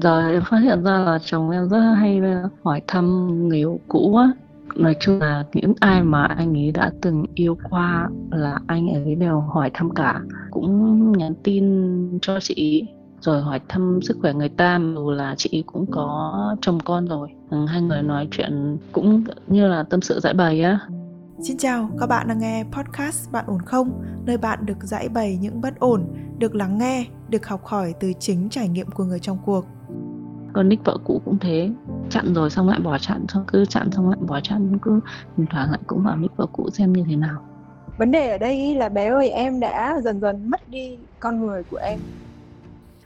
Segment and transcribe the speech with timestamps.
[0.00, 3.80] giờ em phát hiện ra là chồng em rất hay ờ, hỏi thăm người yêu
[3.88, 4.30] cũ á.
[4.76, 9.14] Nói chung là những ai mà anh ấy đã từng yêu qua là anh ấy
[9.14, 10.20] đều hỏi thăm cả.
[10.50, 11.64] Cũng nhắn tin
[12.22, 12.86] cho chị
[13.20, 17.28] rồi hỏi thăm sức khỏe người ta dù là chị cũng có chồng con rồi.
[17.50, 20.78] Ừ, hai người nói chuyện cũng như là tâm sự giải bày á.
[21.38, 24.02] Xin chào, các bạn đang nghe podcast Bạn ổn không?
[24.26, 26.04] Nơi bạn được giải bày những bất ổn,
[26.38, 29.64] được lắng nghe, được học hỏi từ chính trải nghiệm của người trong cuộc
[30.56, 31.70] còn nick vợ cũ cũng thế.
[32.10, 35.00] Chặn rồi xong lại bỏ chặn, xong cứ chặn xong lại bỏ chặn, cứ
[35.36, 37.42] thỉnh thoảng lại cũng vào nick vợ cũ xem như thế nào.
[37.98, 41.62] Vấn đề ở đây là bé ơi, em đã dần dần mất đi con người
[41.64, 42.00] của em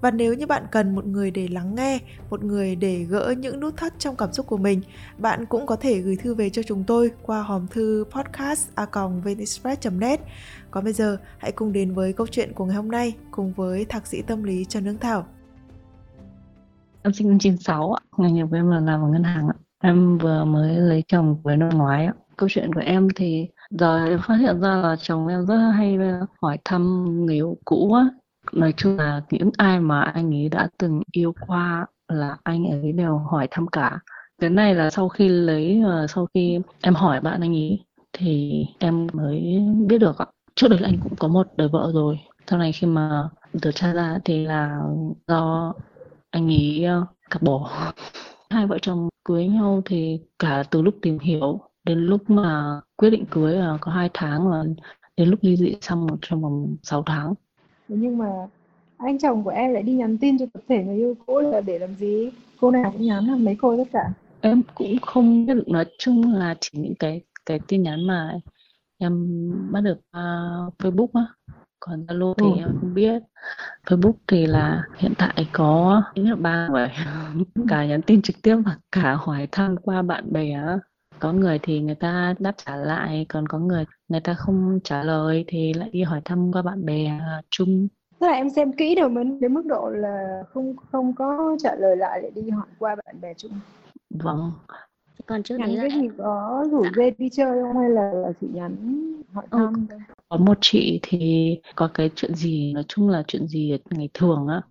[0.00, 1.98] và nếu như bạn cần một người để lắng nghe,
[2.30, 4.80] một người để gỡ những nút thắt trong cảm xúc của mình,
[5.18, 8.86] bạn cũng có thể gửi thư về cho chúng tôi qua hòm thư podcast a
[9.92, 10.20] net.
[10.70, 13.84] Còn bây giờ, hãy cùng đến với câu chuyện của ngày hôm nay cùng với
[13.84, 15.26] thạc sĩ tâm lý trần Hương Thảo.
[17.02, 19.48] Em sinh năm 96 ạ, nghề nghiệp của em là làm ở ngân hàng
[19.82, 24.20] em vừa mới lấy chồng với năm ngoái câu chuyện của em thì giờ em
[24.26, 28.08] phát hiện ra là chồng em rất hay ờ, hỏi thăm người yêu cũ á
[28.52, 32.92] nói chung là những ai mà anh ấy đã từng yêu qua là anh ấy
[32.92, 33.98] đều hỏi thăm cả.
[34.40, 38.64] Cái này là sau khi lấy ờ, sau khi em hỏi bạn anh ấy thì
[38.78, 40.26] em mới biết được ạ.
[40.54, 42.18] Trước đấy là anh cũng có một đời vợ rồi.
[42.46, 43.28] Sau này khi mà
[43.62, 44.80] điều tra ra thì là
[45.28, 45.72] do
[46.30, 47.70] anh ấy ờ, cặp bỏ.
[48.50, 53.10] Hai vợ chồng cưới nhau thì cả từ lúc tìm hiểu đến lúc mà quyết
[53.10, 54.64] định cưới là có hai tháng và
[55.16, 57.34] đến lúc ly dị xong trong vòng 6 tháng
[57.88, 58.30] nhưng mà
[58.96, 61.60] anh chồng của em lại đi nhắn tin cho tập thể người yêu cũ là
[61.60, 62.30] để làm gì?
[62.60, 64.12] Cô nào cũng nhắn là mấy cô tất cả.
[64.40, 68.32] Em cũng không biết nói chung là chỉ những cái cái tin nhắn mà
[68.98, 69.12] em
[69.72, 71.26] bắt được uh, Facebook á.
[71.80, 72.56] Còn Zalo thì ừ.
[72.58, 73.22] em không biết.
[73.86, 76.88] Facebook thì là hiện tại có những là ba vậy
[77.68, 80.56] cả nhắn tin trực tiếp và cả hỏi thăm qua bạn bè
[81.20, 85.02] có người thì người ta đáp trả lại còn có người người ta không trả
[85.02, 87.88] lời thì lại đi hỏi thăm qua bạn bè chung.
[88.20, 91.74] Tức là em xem kỹ được mới đến mức độ là không không có trả
[91.74, 93.52] lời lại để đi hỏi qua bạn bè chung.
[94.10, 94.52] Vâng.
[95.26, 96.90] Còn trước nhắn đấy cái là gì có rủ dạ.
[96.96, 98.76] dê đi chơi không hay là, là chỉ nhắn
[99.32, 99.96] hỏi ừ, thăm ừ.
[100.28, 104.46] có một chị thì có cái chuyện gì nói chung là chuyện gì ngày thường
[104.48, 104.62] á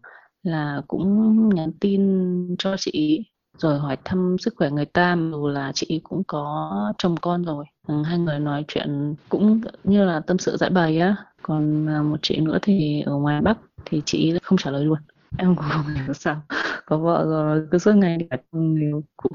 [0.44, 3.26] là cũng nhắn tin cho chị
[3.58, 7.66] rồi hỏi thăm sức khỏe người ta dù là chị cũng có chồng con rồi.
[7.88, 11.16] Ừ, hai người nói chuyện cũng như là tâm sự giải bày á.
[11.42, 15.00] Còn à, một chị nữa thì ở ngoài bắc thì chị không trả lời luôn.
[15.38, 16.42] Em cũng không hiểu sao
[16.86, 19.30] có vợ rồi cứ suốt ngày đi người cũ.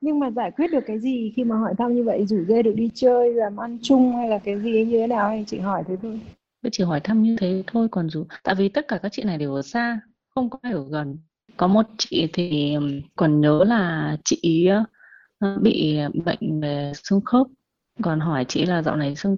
[0.00, 2.26] Nhưng mà giải quyết được cái gì khi mà hỏi thăm như vậy?
[2.26, 5.28] Rủ dê được đi chơi làm ăn chung hay là cái gì như thế nào
[5.28, 6.20] hay chị hỏi thế thôi.
[6.72, 9.38] Chỉ hỏi thăm như thế thôi còn dù tại vì tất cả các chị này
[9.38, 10.00] đều ở xa
[10.34, 11.18] không có ai ở gần
[11.56, 12.76] có một chị thì
[13.16, 14.68] còn nhớ là chị
[15.60, 17.46] bị bệnh về xương khớp.
[18.02, 19.36] Còn hỏi chị là dạo này xương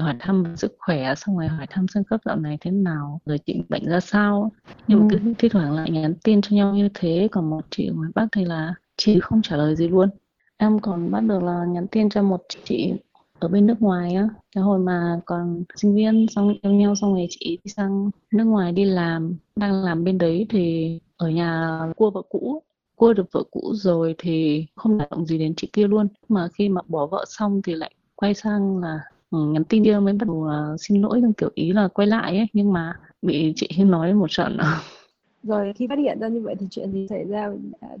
[0.00, 3.38] hỏi thăm sức khỏe xong rồi hỏi thăm xương khớp dạo này thế nào rồi
[3.38, 4.52] chị bệnh ra sao.
[4.86, 5.02] Nhưng ừ.
[5.02, 8.10] mà cứ thi thoảng lại nhắn tin cho nhau như thế còn một chị ngoài
[8.14, 10.08] bắc thì là chị không trả lời gì luôn.
[10.56, 12.92] Em còn bắt được là nhắn tin cho một chị
[13.38, 14.28] ở bên nước ngoài á.
[14.54, 18.44] Cái hồi mà còn sinh viên xong yêu nhau xong rồi chị đi sang nước
[18.44, 22.62] ngoài đi làm đang làm bên đấy thì ở nhà cua vợ cũ
[22.98, 26.08] cua được vợ cũ rồi thì không đả động gì đến chị kia luôn.
[26.28, 29.98] Mà khi mà bỏ vợ xong thì lại quay sang là ừ, nhắn tin kia
[29.98, 32.46] mới bắt đầu uh, xin lỗi trong kiểu ý là quay lại ấy.
[32.52, 34.58] Nhưng mà bị chị nói một trận.
[35.42, 37.50] Rồi khi phát hiện ra như vậy thì chuyện gì xảy ra?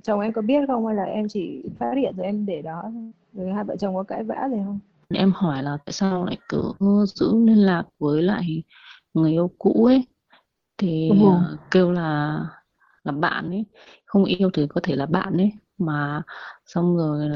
[0.02, 0.86] Chồng em có biết không?
[0.86, 2.82] Hay là em chỉ phát hiện rồi em để đó
[3.32, 4.78] rồi hai vợ chồng có cãi vã gì không?
[5.14, 6.72] Em hỏi là tại sao lại cứ
[7.06, 8.62] giữ liên lạc với lại
[9.14, 10.06] người yêu cũ ấy?
[10.78, 11.56] Thì ừ.
[11.70, 12.38] kêu là
[13.08, 13.64] là bạn ấy
[14.06, 15.52] không yêu thì có thể là bạn ấy.
[15.78, 16.22] Mà
[16.66, 17.28] xong rồi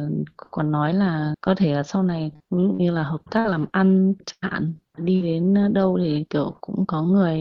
[0.51, 4.15] còn nói là có thể là sau này dụ như là hợp tác làm ăn
[4.27, 7.41] chẳng hạn đi đến đâu thì kiểu cũng có người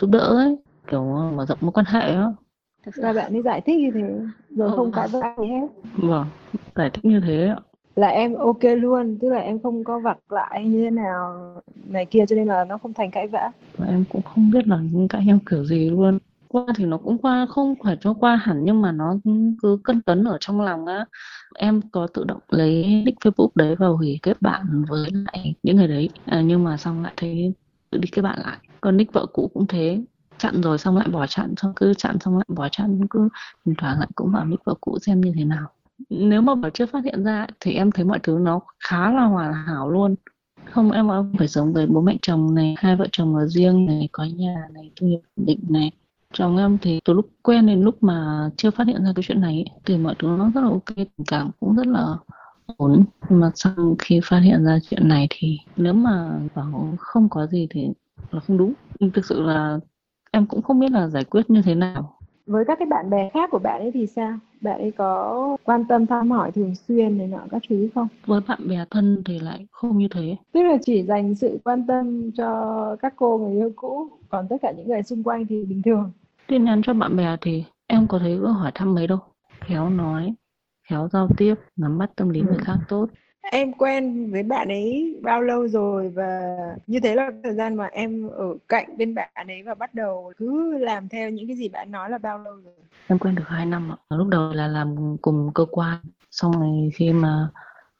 [0.00, 0.56] giúp đỡ ấy
[0.90, 1.04] kiểu
[1.36, 2.34] mở rộng mối quan hệ đó
[2.84, 4.00] thực ra bạn ấy giải thích như thế
[4.56, 4.76] rồi ừ.
[4.76, 5.66] không cãi vã gì hết.
[5.96, 6.26] Vâng
[6.74, 7.56] giải thích như thế ạ.
[7.96, 11.54] Là em ok luôn tức là em không có vặt lại như thế nào
[11.88, 13.50] này kia cho nên là nó không thành cãi vã.
[13.88, 16.18] Em cũng không biết là những cãi nhau kiểu gì luôn
[16.52, 19.14] qua thì nó cũng qua không phải cho qua hẳn nhưng mà nó
[19.62, 21.04] cứ cân cấn ở trong lòng á.
[21.54, 25.76] Em có tự động lấy nick Facebook đấy và hủy kết bạn với lại những
[25.76, 26.10] người đấy.
[26.26, 27.54] À, nhưng mà xong lại thấy
[27.90, 28.58] tự đi kết bạn lại.
[28.80, 30.02] Còn nick vợ cũ cũng thế.
[30.38, 33.28] Chặn rồi xong lại bỏ chặn xong cứ chặn xong lại bỏ chặn cứ
[33.66, 35.68] thỉnh thoảng lại cũng vào nick vợ cũ xem như thế nào.
[36.10, 39.24] Nếu mà bảo chưa phát hiện ra thì em thấy mọi thứ nó khá là
[39.24, 40.14] hoàn hảo luôn.
[40.70, 42.74] Không em không phải sống với bố mẹ chồng này.
[42.78, 45.90] Hai vợ chồng ở riêng này có nhà này thu nhập định này
[46.32, 49.40] chồng em thì từ lúc quen đến lúc mà chưa phát hiện ra cái chuyện
[49.40, 52.06] này ấy, thì mọi thứ nó rất là ok tình cảm cũng rất là
[52.76, 53.04] ổn.
[53.28, 57.46] Nhưng mà sau khi phát hiện ra chuyện này thì nếu mà bảo không có
[57.46, 57.88] gì thì
[58.30, 58.72] là không đúng.
[59.14, 59.78] Thực sự là
[60.30, 62.16] em cũng không biết là giải quyết như thế nào.
[62.46, 64.38] Với các cái bạn bè khác của bạn ấy thì sao?
[64.60, 68.08] Bạn ấy có quan tâm thăm hỏi thường xuyên này nọ các thứ không?
[68.26, 70.36] Với bạn bè thân thì lại không như thế.
[70.52, 74.56] Tức là chỉ dành sự quan tâm cho các cô người yêu cũ còn tất
[74.62, 76.10] cả những người xung quanh thì bình thường
[76.50, 79.18] tin nhắn cho bạn bè thì em có thấy có hỏi thăm mấy đâu.
[79.60, 80.34] Khéo nói
[80.88, 82.62] khéo giao tiếp nắm bắt tâm lý người ừ.
[82.64, 83.06] khác tốt.
[83.52, 86.56] Em quen với bạn ấy bao lâu rồi và
[86.86, 90.32] như thế là thời gian mà em ở cạnh bên bạn ấy và bắt đầu
[90.36, 92.74] cứ làm theo những cái gì bạn nói là bao lâu rồi?
[93.06, 93.96] Em quen được 2 năm ạ.
[94.16, 95.98] Lúc đầu là làm cùng cơ quan
[96.30, 97.48] xong rồi khi mà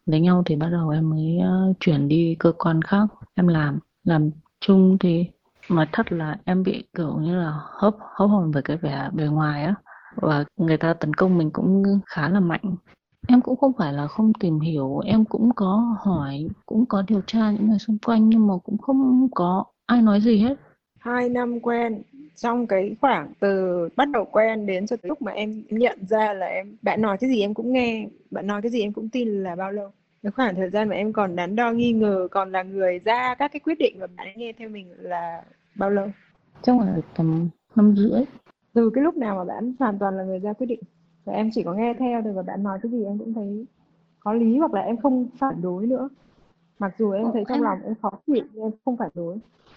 [0.06, 1.38] lấy nhau thì bắt đầu em mới
[1.70, 4.30] uh, chuyển đi cơ quan khác em làm làm
[4.60, 5.26] chung thì
[5.70, 9.24] mà thật là em bị kiểu như là hấp hấp hồn về cái vẻ bề
[9.24, 9.74] ngoài á.
[10.16, 12.76] Và người ta tấn công mình cũng khá là mạnh.
[13.28, 17.20] Em cũng không phải là không tìm hiểu, em cũng có hỏi, cũng có điều
[17.26, 20.54] tra những người xung quanh nhưng mà cũng không có ai nói gì hết.
[20.98, 22.02] hai năm quen
[22.36, 26.32] trong cái khoảng từ bắt đầu quen đến cho tới lúc mà em nhận ra
[26.32, 29.08] là em bạn nói cái gì em cũng nghe bạn nói cái gì em cũng
[29.08, 29.90] tin là bao lâu.
[30.22, 33.34] Cái khoảng thời gian mà em còn đắn đo nghi ngờ còn là người ra
[33.34, 35.42] các cái quyết định và bạn ấy nghe theo mình là
[35.80, 36.06] bao lâu
[36.62, 38.20] Chắc là tầm năm rưỡi.
[38.74, 40.80] từ cái lúc nào mà bạn hoàn toàn là người ra quyết định
[41.24, 43.66] và em chỉ có nghe theo thôi và bạn nói cái gì em cũng thấy
[44.20, 46.08] có lý hoặc là em không phản đối nữa
[46.78, 49.36] mặc dù em thấy trong em lòng em khó chịu nhưng em không phản đối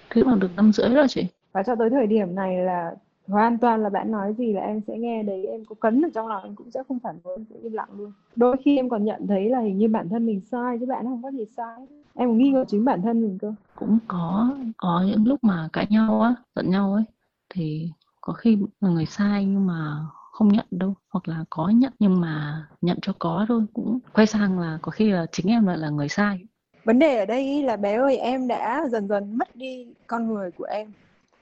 [0.10, 1.28] thế mà được năm rưỡi rồi chị.
[1.52, 2.96] và cho tới thời điểm này là
[3.28, 6.10] hoàn toàn là bạn nói gì là em sẽ nghe đấy em có cấn ở
[6.14, 8.12] trong lòng em cũng sẽ không phản đối em sẽ im lặng luôn.
[8.36, 11.06] Đôi khi em còn nhận thấy là hình như bản thân mình sai chứ bạn
[11.06, 11.88] không có gì sai.
[12.16, 13.54] Em còn nghi ngờ chính bản thân mình cơ?
[13.76, 17.04] Cũng có có những lúc mà cãi nhau á, giận nhau ấy
[17.50, 17.90] thì
[18.22, 19.98] có khi là người sai nhưng mà
[20.32, 24.28] không nhận đâu hoặc là có nhận nhưng mà nhận cho có thôi cũng quay
[24.28, 26.46] sang là có khi là chính em lại là người sai.
[26.84, 30.52] Vấn đề ở đây là bé ơi em đã dần dần mất đi con người
[30.52, 30.92] của em.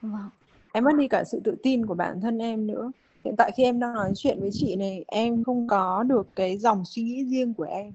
[0.01, 0.29] Vâng
[0.73, 2.91] em mất đi cả sự tự tin của bản thân em nữa.
[3.25, 6.57] Hiện tại khi em đang nói chuyện với chị này, em không có được cái
[6.57, 7.93] dòng suy nghĩ riêng của em.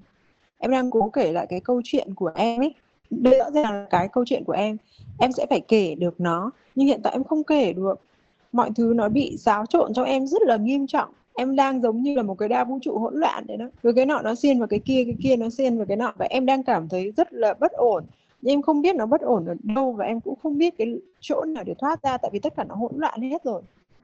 [0.57, 2.73] Em đang cố kể lại cái câu chuyện của em ấy.
[3.09, 4.77] Đây rõ ràng là cái câu chuyện của em.
[5.17, 7.99] Em sẽ phải kể được nó, nhưng hiện tại em không kể được.
[8.51, 11.09] Mọi thứ nó bị xáo trộn cho em rất là nghiêm trọng.
[11.35, 13.65] Em đang giống như là một cái đa vũ trụ hỗn loạn đấy đó.
[13.83, 16.13] Rồi cái nọ nó xiên vào cái kia cái kia nó xiên vào cái nọ.
[16.17, 18.03] Và em đang cảm thấy rất là bất ổn
[18.41, 20.99] nhưng em không biết nó bất ổn ở đâu và em cũng không biết cái
[21.19, 23.61] chỗ nào để thoát ra, tại vì tất cả nó hỗn loạn hết rồi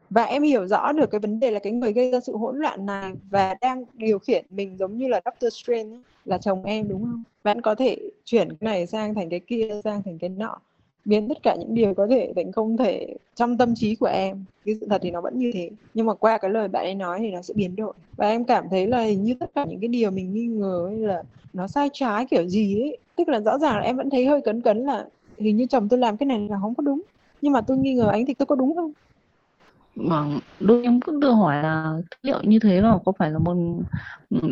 [0.10, 2.58] và em hiểu rõ được cái vấn đề là cái người gây ra sự hỗn
[2.58, 6.90] loạn này và đang điều khiển mình giống như là Doctor Strange là chồng em,
[6.90, 7.24] đúng không?
[7.44, 10.58] Bạn có thể chuyển cái này sang thành cái kia, sang thành cái nọ
[11.06, 14.46] biến tất cả những điều có thể thành không thể trong tâm trí của em
[14.66, 15.70] cái sự thật thì nó vẫn như thế.
[15.94, 17.94] Nhưng mà qua cái lời bạn ấy nói thì nó sẽ biến đổi.
[18.18, 20.86] Và em cảm thấy là hình như tất cả những cái điều mình nghi ngờ
[20.88, 22.98] ấy là nó sai trái kiểu gì ấy.
[23.16, 25.06] Tức là rõ ràng là em vẫn thấy hơi cấn cấn là
[25.38, 27.02] hình như chồng tôi làm cái này là không có đúng.
[27.42, 28.92] Nhưng mà tôi nghi ngờ anh thì tôi có đúng không?
[29.96, 33.56] Vâng, đôi em cũng tự hỏi là liệu như thế là có phải là một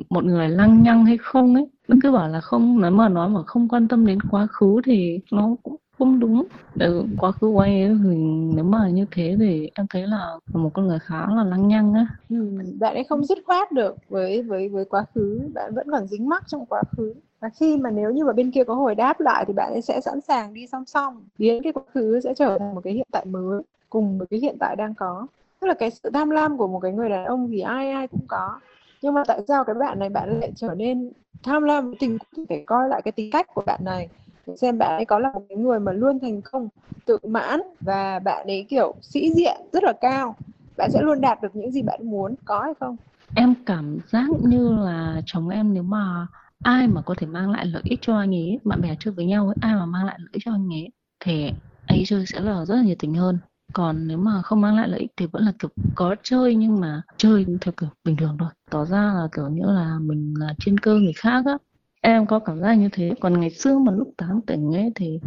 [0.09, 1.65] một người lăng nhăng hay không ấy.
[2.03, 5.19] Cứ bảo là không, nếu mà nói mà không quan tâm đến quá khứ thì
[5.31, 6.43] nó cũng không đúng.
[6.79, 8.15] Tại quá khứ của anh ấy thì
[8.55, 11.93] nếu mà như thế thì em thấy là một con người khá là lăng nhăng
[11.93, 12.07] á.
[12.29, 12.35] ừ,
[12.79, 15.49] bạn ấy không dứt khoát được với với với quá khứ.
[15.53, 17.13] Bạn vẫn còn dính mắc trong quá khứ.
[17.41, 19.81] Và khi mà nếu như mà bên kia có hồi đáp lại thì bạn ấy
[19.81, 21.27] sẽ sẵn sàng đi song song.
[21.37, 24.39] Biến cái quá khứ sẽ trở thành một cái hiện tại mới cùng với cái
[24.39, 25.27] hiện tại đang có.
[25.61, 28.07] Tức là cái sự tham lam của một cái người đàn ông thì ai ai
[28.07, 28.59] cũng có.
[29.01, 31.11] Nhưng mà tại sao cái bạn này bạn lại trở nên
[31.43, 34.09] tham lam tình cũng phải coi lại cái tính cách của bạn này
[34.57, 36.69] xem bạn ấy có là một cái người mà luôn thành công
[37.05, 40.35] tự mãn và bạn ấy kiểu sĩ diện rất là cao
[40.77, 42.97] bạn sẽ luôn đạt được những gì bạn muốn có hay không
[43.33, 46.27] Em cảm giác như là chồng em nếu mà
[46.61, 49.25] ai mà có thể mang lại lợi ích cho anh ấy, bạn bè chơi với
[49.25, 50.89] nhau ấy, ai mà mang lại lợi ích cho anh ấy
[51.19, 51.43] thì
[51.85, 53.39] anh ấy chơi sẽ là rất là nhiệt tình hơn.
[53.73, 56.79] Còn nếu mà không mang lại lợi ích thì vẫn là kiểu có chơi nhưng
[56.79, 58.49] mà chơi theo kiểu bình thường thôi.
[58.69, 61.57] Tỏ ra là kiểu như là mình là trên cơ người khác á.
[62.01, 63.13] Em có cảm giác như thế.
[63.19, 65.19] Còn ngày xưa mà lúc tán tỉnh ấy thì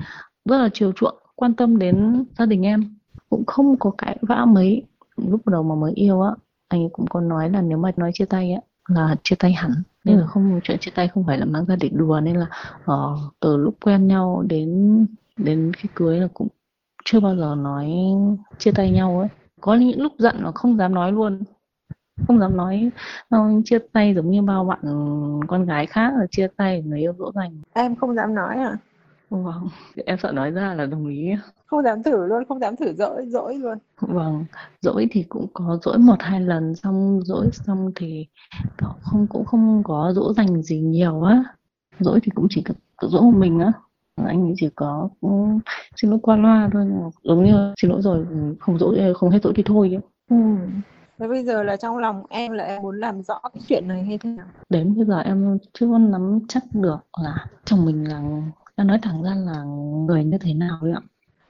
[0.45, 2.97] rất là chiều chuộng, quan tâm đến gia đình em.
[3.31, 4.83] Cũng không có cãi vã mấy.
[5.17, 6.35] lúc đầu mà mới yêu á
[6.69, 9.53] anh ấy cũng có nói là nếu mà nói chia tay á là chia tay
[9.53, 9.71] hẳn
[10.05, 10.27] nên là ừ.
[10.29, 12.47] không chuyện chia tay không phải là mang ra để đùa nên là
[12.93, 16.49] uh, từ lúc quen nhau đến đến khi cưới là cũng
[17.05, 17.93] chưa bao giờ nói
[18.59, 19.29] chia tay nhau ấy
[19.61, 21.43] có những lúc giận mà không dám nói luôn
[22.27, 22.91] không dám nói
[23.31, 24.81] không, chia tay giống như bao bạn
[25.47, 27.63] con gái khác là chia tay người yêu dỗ dành.
[27.73, 28.77] Em không dám nói à?
[29.31, 29.69] Vâng
[30.05, 31.31] em sợ nói ra là đồng ý.
[31.67, 33.79] Không dám thử luôn không dám thử dỗi dỗi luôn.
[34.01, 34.45] Vâng
[34.81, 38.27] dỗi thì cũng có dỗi một hai lần xong dỗi xong thì
[39.01, 41.45] không cũng không có dỗ dành gì nhiều á.
[41.99, 42.65] Dỗi thì cũng chỉ
[43.03, 43.73] tự dỗ một mình á.
[44.17, 45.61] Anh ấy chỉ có cũng
[45.97, 46.87] xin lỗi qua loa thôi
[47.23, 48.27] giống như xin lỗi rồi
[48.61, 49.99] không dỗ không hết dỗi thì thôi
[50.31, 50.37] ừ.
[51.19, 54.03] Thế bây giờ là trong lòng em là em muốn làm rõ cái chuyện này
[54.05, 54.47] hay thế nào?
[54.69, 58.23] Đến bây giờ em chưa nắm chắc được là chồng mình là
[58.77, 59.63] em nói thẳng ra là
[60.07, 61.01] người như thế nào ấy ạ.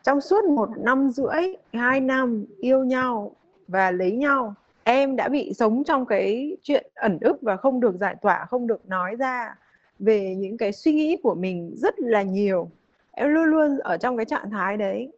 [0.03, 1.43] Trong suốt một năm rưỡi
[1.73, 3.33] hai năm yêu nhau
[3.69, 4.55] và lấy nhau
[4.85, 8.67] em đã bị sống trong cái chuyện ẩn ức và không được giải tỏa không
[8.67, 9.55] được nói ra
[9.99, 12.71] về những cái suy nghĩ của mình rất là nhiều.
[13.13, 15.13] Em luôn luôn ở trong cái trạng thái đấy.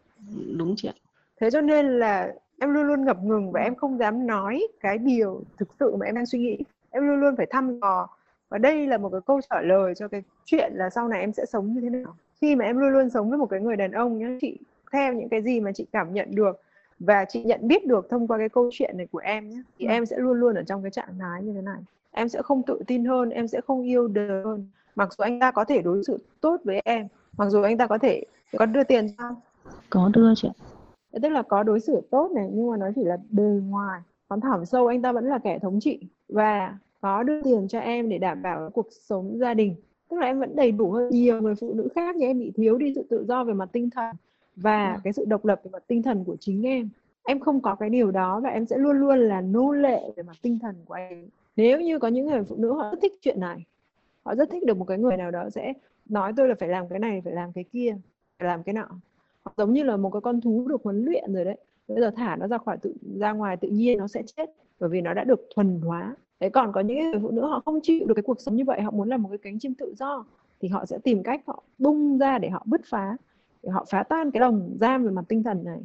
[0.56, 0.94] Đúng chị ạ.
[1.40, 4.98] Thế cho nên là em luôn luôn ngập ngừng và em không dám nói cái
[4.98, 6.58] điều thực sự mà em đang suy nghĩ.
[6.90, 8.08] Em luôn luôn phải thăm dò.
[8.48, 11.32] Và đây là một cái câu trả lời cho cái chuyện là sau này em
[11.32, 12.16] sẽ sống như thế nào.
[12.40, 14.58] Khi mà em luôn luôn sống với một cái người đàn ông nhá chị
[14.92, 16.60] theo những cái gì mà chị cảm nhận được
[16.98, 19.86] và chị nhận biết được thông qua cái câu chuyện này của em nhé thì
[19.86, 19.90] ừ.
[19.90, 21.78] em sẽ luôn luôn ở trong cái trạng thái như thế này.
[22.10, 24.68] Em sẽ không tự tin hơn em sẽ không yêu đời hơn.
[24.96, 27.86] Mặc dù anh ta có thể đối xử tốt với em mặc dù anh ta
[27.86, 28.25] có thể
[28.58, 29.25] có đưa tiền cho.
[29.90, 30.48] Có đưa chị
[31.23, 34.00] tức là có đối xử tốt này nhưng mà nó chỉ là bề ngoài.
[34.28, 37.78] Còn thẳm sâu anh ta vẫn là kẻ thống trị và có đưa tiền cho
[37.78, 39.75] em để đảm bảo cuộc sống gia đình.
[40.11, 42.52] Tức là em vẫn đầy đủ hơn nhiều người phụ nữ khác nhưng em bị
[42.56, 44.16] thiếu đi sự tự do về mặt tinh thần
[44.56, 45.00] và ừ.
[45.04, 46.88] cái sự độc lập về mặt tinh thần của chính em.
[47.25, 50.23] Em không có cái điều đó và em sẽ luôn luôn là nô lệ về
[50.23, 53.12] mặt tinh thần của em nếu như có những người phụ nữ họ rất thích
[53.20, 53.64] chuyện này
[54.25, 55.73] họ rất thích được một cái người nào đó sẽ
[56.06, 57.96] nói tôi là phải làm cái này phải làm cái kia
[58.38, 58.88] phải làm cái nọ
[59.56, 61.58] giống như là một cái con thú được huấn luyện rồi đấy.
[61.88, 64.50] Bây giờ thả nó ra khỏi tự, ra ngoài tự nhiên nó sẽ chết,
[64.80, 66.16] bởi vì nó đã được thuần hóa.
[66.40, 68.64] Thế còn có những người phụ nữ họ không chịu được cái cuộc sống như
[68.64, 70.24] vậy, họ muốn làm một cái cánh chim tự do,
[70.60, 73.16] thì họ sẽ tìm cách họ bung ra để họ bứt phá,
[73.62, 75.80] để họ phá tan cái lồng giam về mặt tinh thần này.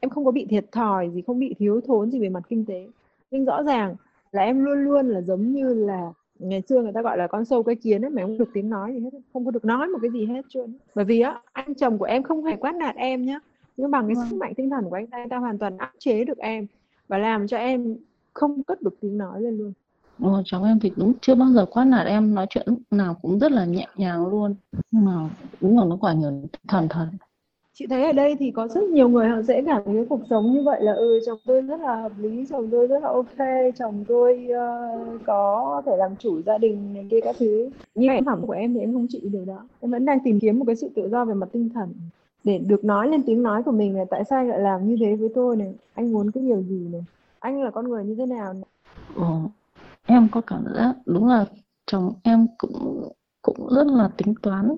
[0.00, 2.64] Em không có bị thiệt thòi gì, không bị thiếu thốn gì về mặt kinh
[2.64, 2.88] tế.
[3.30, 3.94] Nhưng rõ ràng
[4.32, 7.44] là em luôn luôn là giống như là ngày xưa người ta gọi là con
[7.44, 9.88] sâu cái kiến ấy mà không được tiếng nói gì hết không có được nói
[9.88, 10.78] một cái gì hết trơn.
[10.94, 13.38] Bởi vì á anh chồng của em không hề quát nạt em nhá.
[13.76, 14.38] Nhưng bằng cái sức vâng.
[14.38, 16.66] mạnh tinh thần của anh ta anh ta hoàn toàn áp chế được em
[17.08, 17.96] và làm cho em
[18.32, 19.72] không cất được tiếng nói lên luôn.
[20.20, 23.16] Ồ, cháu em thì đúng chưa bao giờ quát nạt em nói chuyện lúc nào
[23.22, 24.54] cũng rất là nhẹ nhàng luôn.
[24.90, 27.08] Nhưng mà đúng là nó quả nhiều thần thần
[27.78, 30.52] chị thấy ở đây thì có rất nhiều người họ sẽ cảm thấy cuộc sống
[30.52, 33.48] như vậy là ừ chồng tôi rất là hợp lý chồng tôi rất là ok
[33.78, 38.24] chồng tôi uh, có thể làm chủ gia đình này kia các thứ nhưng em
[38.24, 40.64] phẩm của em thì em không chịu điều đó em vẫn đang tìm kiếm một
[40.66, 41.94] cái sự tự do về mặt tinh thần
[42.44, 44.96] để được nói lên tiếng nói của mình là tại sao anh lại làm như
[45.00, 47.04] thế với tôi này anh muốn cái điều gì này
[47.38, 48.64] anh là con người như thế nào này.
[49.16, 49.24] Ừ.
[50.06, 51.44] em có cảm giác đúng là
[51.86, 53.08] chồng em cũng
[53.42, 54.68] cũng rất là tính toán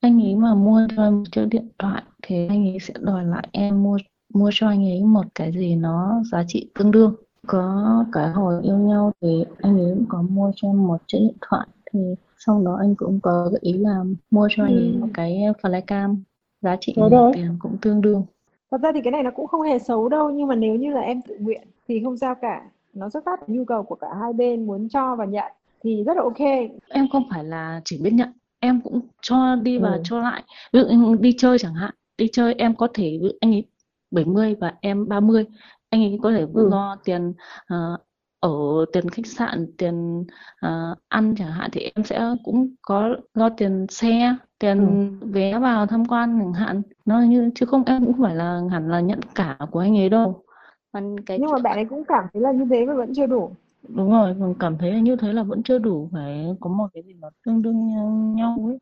[0.00, 3.24] anh ấy mà mua cho em một chiếc điện thoại thì anh ấy sẽ đòi
[3.24, 3.96] lại em mua
[4.34, 7.14] mua cho anh ấy một cái gì nó giá trị tương đương.
[7.46, 11.18] Có cái hồi yêu nhau thì anh ấy cũng có mua cho em một chiếc
[11.20, 12.00] điện thoại thì
[12.38, 14.98] sau đó anh cũng có gợi ý là mua cho anh ấy ừ.
[15.00, 16.16] một cái flycam
[16.60, 16.94] giá trị
[17.34, 18.24] tiền cũng tương đương.
[18.70, 20.90] Thật ra thì cái này nó cũng không hề xấu đâu nhưng mà nếu như
[20.90, 22.62] là em tự nguyện thì không sao cả.
[22.94, 26.04] Nó xuất phát từ nhu cầu của cả hai bên muốn cho và nhận thì
[26.06, 26.70] rất là ok.
[26.88, 30.00] Em không phải là chỉ biết nhận em cũng cho đi và ừ.
[30.04, 30.42] cho lại.
[30.72, 33.64] Ví dụ đi chơi chẳng hạn đi chơi em có thể anh ấy
[34.10, 35.44] 70 và em 30
[35.90, 36.68] anh ấy có thể ừ.
[36.70, 37.32] lo tiền
[37.74, 38.00] uh,
[38.40, 38.50] ở
[38.92, 40.20] tiền khách sạn tiền
[40.66, 44.78] uh, ăn chẳng hạn thì em sẽ cũng có lo tiền xe tiền
[45.20, 45.26] ừ.
[45.26, 46.82] vé vào tham quan chẳng hạn.
[47.04, 49.98] Nó như chứ không em cũng không phải là hẳn là nhận cả của anh
[49.98, 50.42] ấy đâu.
[50.92, 53.26] Còn cái nhưng mà bạn ấy cũng cảm thấy là như thế mà vẫn chưa
[53.26, 53.50] đủ.
[53.88, 56.86] Đúng rồi còn cảm thấy là như thế là vẫn chưa đủ phải có một
[56.92, 57.88] cái gì mà tương đương
[58.34, 58.78] nhau ấy.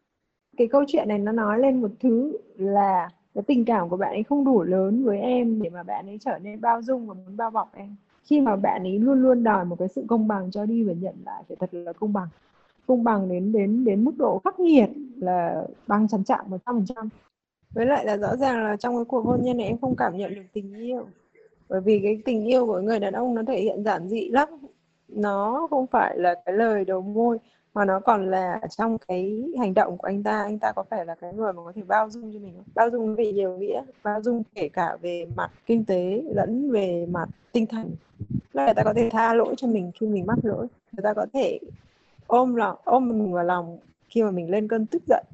[0.56, 4.12] Cái câu chuyện này nó nói lên một thứ là cái tình cảm của bạn
[4.12, 7.14] ấy không đủ lớn với em để mà bạn ấy trở nên bao dung và
[7.14, 7.96] muốn bao bọc em.
[8.24, 10.92] Khi mà bạn ấy luôn luôn đòi một cái sự công bằng cho đi và
[10.92, 12.28] nhận lại phải thật là công bằng.
[12.86, 16.76] Công bằng đến đến đến mức độ khắc nghiệt là bằng chắn chạm một trăm
[16.76, 17.08] phần trăm.
[17.74, 20.16] Với lại là rõ ràng là trong cái cuộc hôn nhân này em không cảm
[20.16, 21.06] nhận được tình yêu.
[21.68, 24.48] Bởi vì cái tình yêu của người đàn ông nó thể hiện giản dị lắm.
[25.08, 27.38] Nó không phải là cái lời đầu môi
[27.74, 31.06] mà nó còn là trong cái hành động của anh ta anh ta có phải
[31.06, 32.64] là cái người mà có thể bao dung cho mình không?
[32.74, 37.06] Bao dung về nhiều nghĩa bao dung kể cả về mặt kinh tế lẫn về
[37.10, 37.90] mặt tinh thần.
[38.52, 40.66] Là người ta có thể tha lỗi cho mình khi mình mắc lỗi.
[40.92, 41.58] Người ta có thể
[42.26, 45.24] ôm lòng ôm mình vào lòng khi mà mình lên cơn tức giận.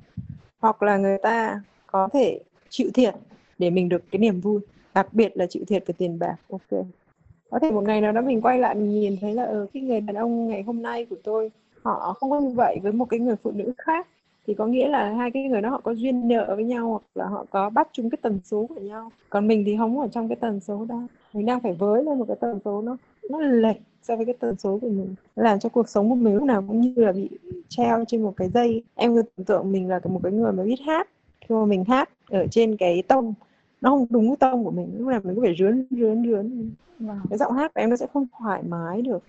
[0.59, 3.15] Hoặc là người ta có thể chịu thiệt
[3.59, 4.61] để mình được cái niềm vui.
[4.95, 6.37] Đặc biệt là chịu thiệt về tiền bạc.
[6.51, 6.85] Ok.
[7.51, 9.83] Có thể một ngày nào đó mình quay lại mình nhìn thấy là ừ, cái
[9.83, 11.51] người đàn ông ngày hôm nay của tôi
[11.85, 14.07] họ không có như vậy với một cái người phụ nữ khác
[14.47, 17.03] thì có nghĩa là hai cái người đó họ có duyên nợ với nhau hoặc
[17.15, 19.13] là họ có bắt chung cái tần số của nhau.
[19.31, 21.07] Còn mình thì không ở trong cái tần số đó.
[21.33, 22.97] Mình đang phải với lên một cái tần số nó
[23.31, 25.15] nó lệch so với cái tần số của mình.
[25.37, 27.29] Làm cho cuộc sống của mình lúc nào cũng như là bị
[27.69, 28.83] treo trên một cái dây.
[28.95, 31.09] Em cứ tưởng tượng mình là một cái người mà biết hát.
[31.41, 33.35] Khi mà mình hát ở trên cái tông
[33.81, 34.95] nó không đúng cái tông của mình.
[34.99, 36.71] Lúc nào mình cứ phải rướn rướn rướn.
[37.01, 37.19] Wow.
[37.31, 39.23] cái giọng hát của em nó sẽ không thoải mái được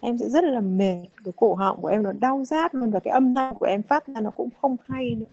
[0.00, 3.00] em sẽ rất là mệt cái cổ họng của em nó đau rát luôn và
[3.00, 5.26] cái âm thanh của em phát ra nó cũng không hay nữa.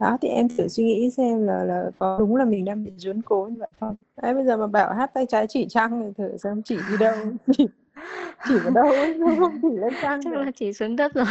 [0.00, 2.92] Đó thì em thử suy nghĩ xem là là có đúng là mình đang bị
[2.96, 3.96] rướn cố như vậy không?
[4.22, 6.96] Đấy bây giờ mà bảo hát tay trái chỉ trăng thì thử xem chỉ đi
[7.00, 7.16] đâu.
[7.56, 7.66] Chỉ,
[8.48, 11.26] chỉ vào đâu không chỉ lên trăng chắc là chỉ xuống đất rồi.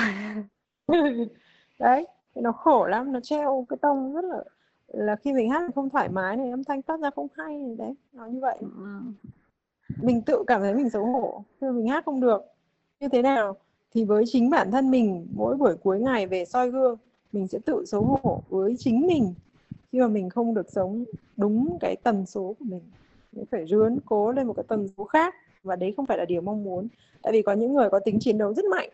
[1.79, 4.43] Đấy nó khổ lắm nó treo cái tông rất là
[4.88, 7.75] là khi mình hát không thoải mái này âm thanh phát ra không hay này
[7.77, 8.57] đấy nó như vậy
[10.02, 12.42] mình tự cảm thấy mình xấu hổ khi mình hát không được.
[13.00, 13.56] Như thế nào?
[13.94, 16.98] Thì với chính bản thân mình, mỗi buổi cuối ngày về soi gương,
[17.32, 19.34] mình sẽ tự xấu hổ với chính mình.
[19.92, 21.06] Khi mà mình không được sống
[21.38, 22.82] đúng cái tần số của mình
[23.36, 25.36] mình phải rướn cố lên một cái tần số khác.
[25.64, 26.88] Và đấy không phải là điều mong muốn.
[27.22, 28.90] Tại vì có những người có tính chiến đấu rất mạnh,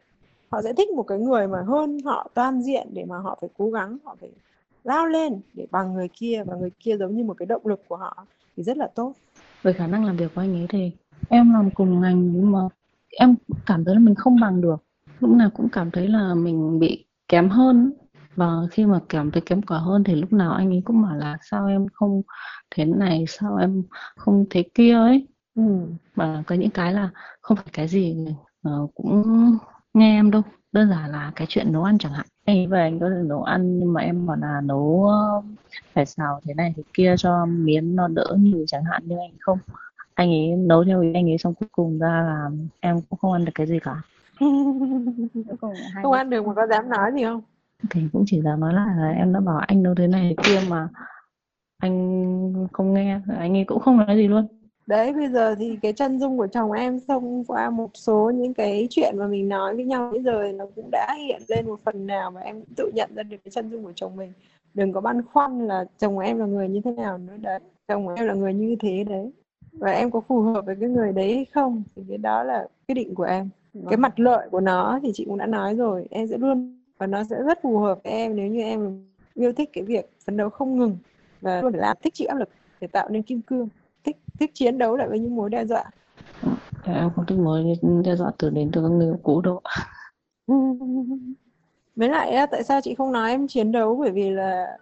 [0.49, 3.49] họ sẽ thích một cái người mà hơn họ toàn diện để mà họ phải
[3.57, 4.31] cố gắng, họ phải
[4.83, 6.43] lao lên để bằng người kia.
[6.47, 8.25] Và người kia giống như một cái động lực của họ
[8.57, 9.13] thì rất là tốt
[9.63, 10.91] về khả năng làm việc của anh ấy thì
[11.29, 12.59] em làm cùng ngành nhưng mà
[13.09, 14.83] em cảm thấy là mình không bằng được.
[15.19, 17.93] Lúc nào cũng cảm thấy là mình bị kém hơn.
[18.35, 21.15] Và khi mà cảm thấy kém cỏi hơn thì lúc nào anh ấy cũng bảo
[21.15, 22.21] là sao em không
[22.75, 23.83] thế này sao em
[24.15, 25.27] không thế kia ấy?
[25.55, 25.63] Ừ.
[26.15, 27.09] và có những cái là
[27.41, 28.25] không phải cái gì
[28.67, 29.23] uh, cũng
[29.93, 32.25] nghe em đâu đơn giản là cái chuyện nấu ăn chẳng hạn.
[32.45, 35.09] Anh ấy về anh có thể nấu ăn nhưng mà em bảo là nấu
[35.93, 39.31] phải xào thế này thế kia cho miếng nó đỡ nhiều chẳng hạn nhưng anh
[39.39, 39.59] không.
[40.13, 43.33] Anh ấy nấu theo ý anh ấy xong cuối cùng ra là em cũng không
[43.33, 44.01] ăn được cái gì cả.
[46.03, 47.41] Không ăn được mà có dám nói gì không?
[47.89, 50.43] Thì cũng chỉ dám nói lại là em đã bảo anh nấu thế này thế
[50.43, 50.87] kia mà
[51.77, 54.47] anh không nghe anh ấy cũng không nói gì luôn
[54.87, 58.53] đấy bây giờ thì cái chân dung của chồng em thông qua một số những
[58.53, 61.79] cái chuyện mà mình nói với nhau bây giờ nó cũng đã hiện lên một
[61.85, 64.33] phần nào và em tự nhận ra được cái chân dung của chồng mình.
[64.73, 67.33] Đừng có băn khoăn là chồng em là người như thế nào nữa.
[67.41, 69.31] Đấy chồng em là người như thế đấy.
[69.71, 72.67] Và em có phù hợp với cái người đấy hay không thì cái đó là
[72.87, 73.49] quyết định của em.
[73.73, 74.01] Cái vâng.
[74.01, 77.23] mặt lợi của nó thì chị cũng đã nói rồi em sẽ luôn và nó
[77.23, 80.49] sẽ rất phù hợp với em nếu như em yêu thích cái việc phấn đấu
[80.49, 80.97] không ngừng
[81.41, 82.49] và luôn làm thích chịu áp lực
[82.81, 83.69] để tạo nên kim cương
[84.39, 85.83] thích chiến đấu lại với những mối đe dọa.
[86.85, 87.63] Em không thích mối
[88.05, 89.61] đe dọa từ đến từ các người cũ đâu.
[91.95, 93.95] Với lại tại sao chị không nói em chiến đấu?
[93.95, 94.77] Bởi vì là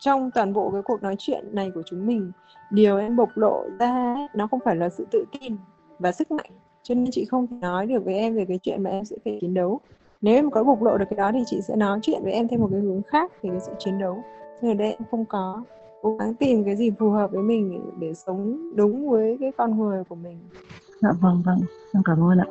[0.00, 2.32] trong toàn bộ cái cuộc nói chuyện này của chúng mình
[2.70, 5.56] điều em bộc lộ ra nó không phải là sự tự tin
[5.98, 6.50] và sức mạnh.
[6.82, 9.16] Cho nên chị không thể nói được với em về cái chuyện mà em sẽ
[9.24, 9.80] phải chiến đấu.
[10.20, 12.48] Nếu em có bộc lộ được cái đó thì chị sẽ nói chuyện với em
[12.48, 14.22] theo một cái hướng khác về cái sự chiến đấu.
[14.62, 15.62] Nhưng ở đây em không có
[16.04, 19.52] cố gắng tìm cái gì phù hợp với mình để, để sống đúng với cái
[19.56, 20.38] con người của mình
[21.02, 21.58] dạ vâng vâng
[21.94, 22.46] em cảm ơn ạ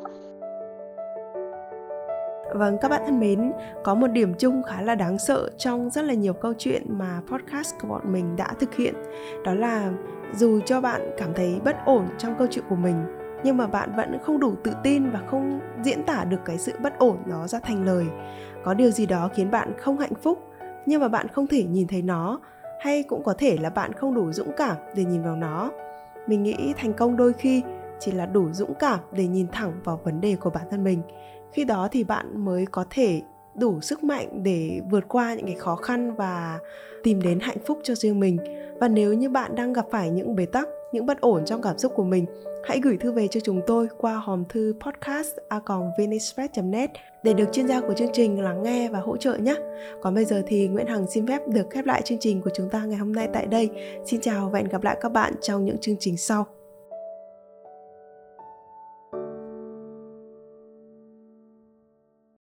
[2.54, 3.52] Vâng, các bạn thân mến,
[3.84, 7.20] có một điểm chung khá là đáng sợ trong rất là nhiều câu chuyện mà
[7.26, 8.94] podcast của bọn mình đã thực hiện.
[9.44, 9.92] Đó là
[10.34, 13.04] dù cho bạn cảm thấy bất ổn trong câu chuyện của mình,
[13.44, 16.72] nhưng mà bạn vẫn không đủ tự tin và không diễn tả được cái sự
[16.82, 18.06] bất ổn đó ra thành lời.
[18.64, 20.38] Có điều gì đó khiến bạn không hạnh phúc,
[20.86, 22.40] nhưng mà bạn không thể nhìn thấy nó,
[22.84, 25.70] hay cũng có thể là bạn không đủ dũng cảm để nhìn vào nó.
[26.26, 27.62] Mình nghĩ thành công đôi khi
[28.00, 31.02] chỉ là đủ dũng cảm để nhìn thẳng vào vấn đề của bản thân mình
[31.52, 33.22] khi đó thì bạn mới có thể
[33.54, 36.58] đủ sức mạnh để vượt qua những cái khó khăn và
[37.02, 38.36] tìm đến hạnh phúc cho riêng mình
[38.80, 41.78] và nếu như bạn đang gặp phải những bế tắc những bất ổn trong cảm
[41.78, 42.26] xúc của mình,
[42.64, 45.60] hãy gửi thư về cho chúng tôi qua hòm thư podcast a
[46.62, 46.90] net
[47.22, 49.54] để được chuyên gia của chương trình lắng nghe và hỗ trợ nhé.
[50.02, 52.70] Còn bây giờ thì Nguyễn Hằng xin phép được khép lại chương trình của chúng
[52.70, 53.70] ta ngày hôm nay tại đây.
[54.06, 56.46] Xin chào và hẹn gặp lại các bạn trong những chương trình sau.